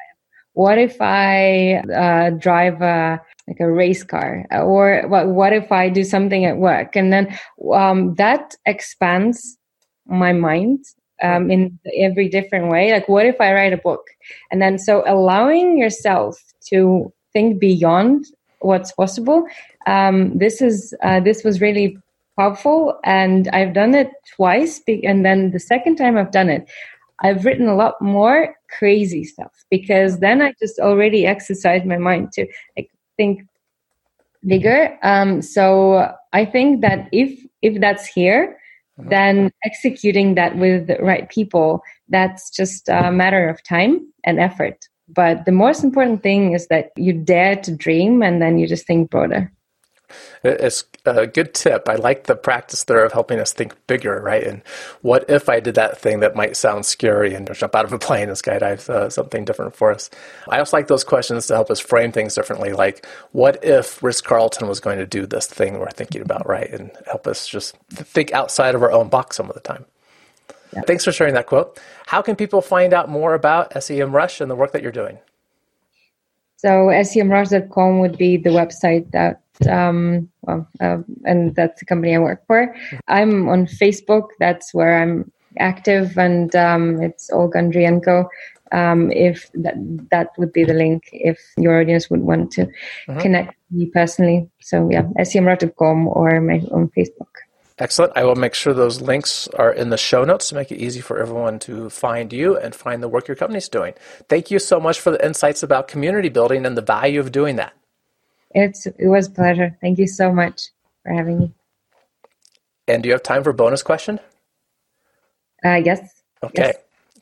[0.54, 4.46] What if I uh, drive a like a race car?
[4.52, 6.96] Or what what if I do something at work?
[6.96, 7.38] And then
[7.74, 9.58] um, that expands
[10.06, 10.84] my mind
[11.26, 12.92] um, in every different way.
[12.92, 14.04] Like, what if I write a book?
[14.52, 18.26] And then, so allowing yourself to think beyond
[18.60, 19.46] what's possible.
[19.88, 21.98] Um, this is uh, this was really
[22.38, 24.82] powerful, and I've done it twice.
[24.88, 26.70] And then the second time I've done it,
[27.20, 32.32] I've written a lot more crazy stuff because then I just already exercised my mind
[32.34, 32.48] to
[32.78, 33.44] like think
[34.46, 34.98] bigger.
[35.02, 38.58] Um, so I think that if if that's here,
[39.00, 39.10] uh-huh.
[39.10, 44.88] then executing that with the right people, that's just a matter of time and effort.
[45.08, 48.88] But the most important thing is that you dare to dream and then you just
[48.88, 49.52] think broader.
[50.44, 51.90] It's a good tip.
[51.90, 54.44] I like the practice there of helping us think bigger, right?
[54.44, 54.62] And
[55.02, 58.00] what if I did that thing that might sound scary and jump out of a
[58.00, 60.10] plane and skydive uh, something different for us?
[60.50, 64.22] I also like those questions to help us frame things differently, like what if Ritz
[64.22, 66.72] Carlton was going to do this thing we're thinking about, right?
[66.72, 69.86] And help us just think outside of our own box some of the time.
[70.74, 70.82] Yeah.
[70.82, 71.80] Thanks for sharing that quote.
[72.06, 75.18] How can people find out more about SEMrush and the work that you're doing?
[76.58, 82.20] So semrush.com would be the website that um, well, uh, and that's the company I
[82.20, 82.76] work for.
[83.08, 84.30] I'm on Facebook.
[84.40, 88.28] That's where I'm active, and um, it's Olga Andrienko.
[88.72, 89.76] Um, if that
[90.12, 93.22] that would be the link, if your audience would want to uh-huh.
[93.22, 94.50] connect me personally.
[94.60, 97.28] So yeah, semrush.com or my own Facebook.
[97.78, 98.14] Excellent.
[98.16, 101.02] I will make sure those links are in the show notes to make it easy
[101.02, 103.94] for everyone to find you and find the work your company's doing.
[104.30, 107.58] Thank you so much for the insights about community building and the value of doing
[107.58, 107.74] that.
[108.56, 109.78] It's it was a pleasure.
[109.82, 110.70] Thank you so much
[111.04, 111.52] for having me.
[112.88, 114.20] And do you have time for bonus question?
[115.64, 116.00] Uh, yes.
[116.42, 116.68] Okay.
[116.68, 116.78] Yes.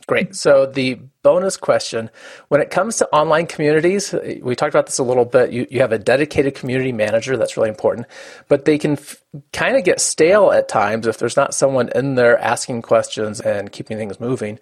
[0.06, 0.36] Great.
[0.36, 2.10] So the bonus question,
[2.50, 5.54] when it comes to online communities, we talked about this a little bit.
[5.54, 7.38] You, you have a dedicated community manager.
[7.38, 8.08] That's really important,
[8.50, 9.24] but they can f-
[9.54, 13.72] kind of get stale at times if there's not someone in there asking questions and
[13.72, 14.60] keeping things moving.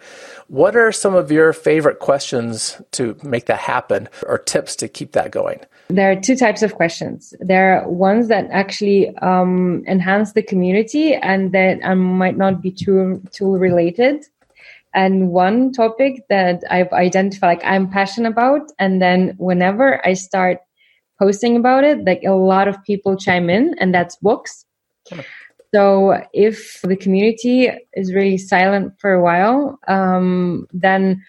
[0.47, 5.13] What are some of your favorite questions to make that happen or tips to keep
[5.13, 5.61] that going?
[5.87, 7.33] There are two types of questions.
[7.39, 12.69] There are ones that actually um, enhance the community and that um, might not be
[12.69, 14.27] too tool related
[14.93, 20.59] and one topic that I've identified, like I'm passionate about, and then whenever I start
[21.19, 24.65] posting about it, like a lot of people chime in, and that's books.
[25.73, 31.23] So if the community is really silent for a while, um, then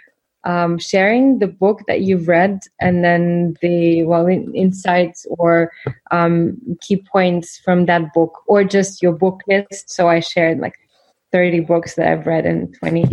[0.45, 5.71] um, sharing the book that you've read and then the well in, insights or
[6.11, 9.91] um, key points from that book or just your book list.
[9.91, 10.75] So I shared like
[11.31, 13.05] 30 books that I've read in 20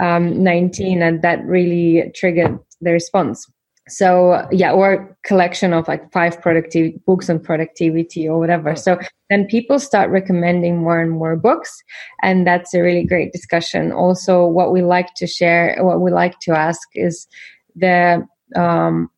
[0.00, 3.46] um, 19 and that really triggered the response.
[3.88, 8.76] So yeah or collection of like five productivity books on productivity or whatever.
[8.76, 8.98] So
[9.30, 11.82] then people start recommending more and more books
[12.22, 13.92] and that's a really great discussion.
[13.92, 17.26] Also what we like to share what we like to ask is
[17.74, 19.10] the um,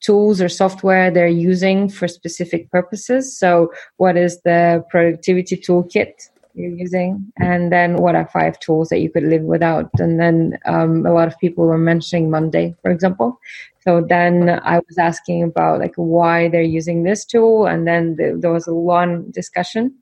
[0.00, 3.36] tools or software they're using for specific purposes.
[3.38, 6.12] So what is the productivity toolkit
[6.58, 9.90] you're using and then what are five tools that you could live without?
[9.98, 13.40] And then um, a lot of people were mentioning monday for example.
[13.80, 18.36] So then i was asking about like why they're using this tool and then the,
[18.38, 19.94] there was a long discussion.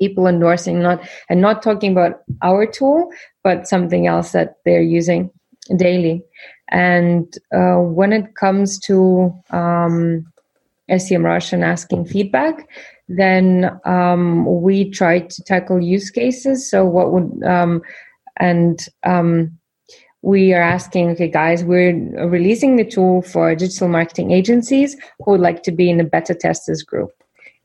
[0.00, 3.10] People endorsing not and not talking about our tool
[3.42, 5.30] but something else that they're using
[5.76, 6.22] daily.
[6.68, 10.26] And uh, when it comes to um,
[10.90, 12.68] SEMrush and asking feedback
[13.08, 16.68] then um, we try to tackle use cases.
[16.68, 17.82] So what would um,
[18.38, 19.56] and um,
[20.22, 21.94] we are asking, okay, guys, we're
[22.28, 26.34] releasing the tool for digital marketing agencies who would like to be in the beta
[26.34, 27.12] testers group,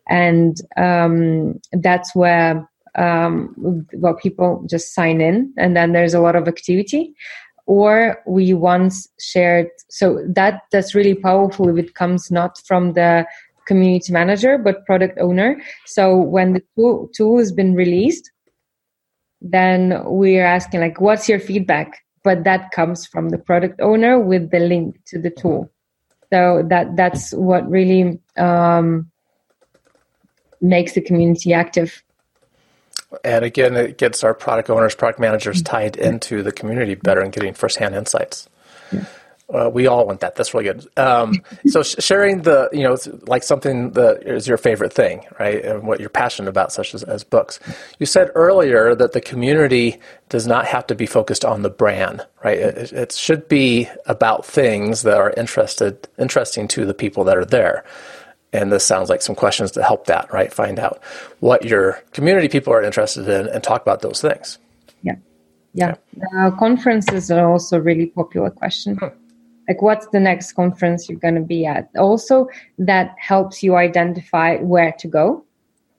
[0.08, 6.36] and um, that's where um, well people just sign in, and then there's a lot
[6.36, 7.16] of activity
[7.68, 13.26] or we once shared so that that's really powerful if it comes not from the
[13.68, 15.62] community manager, but product owner.
[15.86, 18.32] So when the tool, tool has been released,
[19.42, 22.00] then we are asking like, what's your feedback?
[22.24, 25.72] But that comes from the product owner with the link to the tool.
[26.32, 29.12] So that that's what really um,
[30.62, 32.04] makes the community active.
[33.26, 37.34] And again, it gets our product owners, product managers tied into the community better and
[37.34, 38.48] getting firsthand insights.
[38.92, 39.06] Yeah.
[39.54, 40.36] Uh, we all want that.
[40.36, 40.88] That's really good.
[40.98, 42.96] Um, so sh- sharing the, you know,
[43.28, 47.04] like something that is your favorite thing, right, and what you're passionate about, such as,
[47.04, 47.60] as books.
[48.00, 50.00] You said earlier that the community
[50.30, 52.58] does not have to be focused on the brand, right?
[52.58, 57.46] It, it should be about things that are interested, interesting to the people that are
[57.46, 57.84] there.
[58.54, 60.54] And this sounds like some questions to help that, right?
[60.54, 61.02] Find out
[61.40, 64.60] what your community people are interested in and talk about those things.
[65.04, 65.16] Yeah.
[65.74, 65.96] Yeah.
[66.16, 66.48] yeah.
[66.48, 68.98] Uh, conferences are also a really popular question.
[68.98, 69.21] Hmm
[69.68, 71.90] like what's the next conference you're going to be at?
[71.98, 72.48] Also
[72.78, 75.46] that helps you identify where to go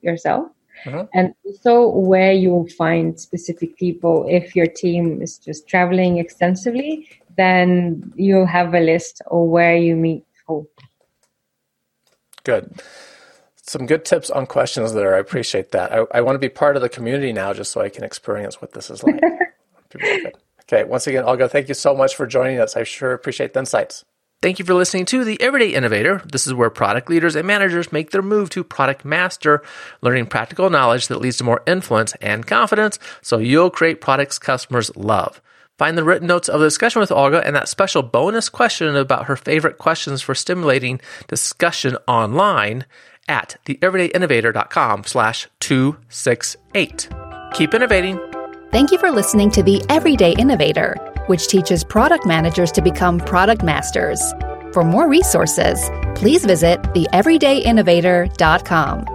[0.01, 0.47] yourself
[0.85, 1.05] uh-huh.
[1.13, 4.25] and also where you'll find specific people.
[4.29, 9.95] If your team is just traveling extensively then you'll have a list of where you
[9.95, 10.67] meet who
[12.43, 12.81] good.
[13.55, 15.15] Some good tips on questions there.
[15.15, 15.91] I appreciate that.
[15.91, 18.61] I, I want to be part of the community now just so i can experience
[18.61, 19.21] what this is like
[20.73, 22.75] Okay, once again, Olga, thank you so much for joining us.
[22.75, 24.03] I sure appreciate the insights.
[24.41, 26.23] Thank you for listening to The Everyday Innovator.
[26.25, 29.61] This is where product leaders and managers make their move to product master,
[30.01, 34.93] learning practical knowledge that leads to more influence and confidence so you'll create products customers
[34.95, 35.41] love.
[35.77, 39.25] Find the written notes of the discussion with Olga and that special bonus question about
[39.25, 42.85] her favorite questions for stimulating discussion online
[43.27, 47.09] at theeverydayinnovator.com slash 268.
[47.53, 48.32] Keep innovating.
[48.73, 50.95] Thank you for listening to The Everyday Innovator,
[51.27, 54.19] which teaches product managers to become product masters.
[54.73, 55.79] For more resources,
[56.15, 59.12] please visit theeverydayinnovator.com.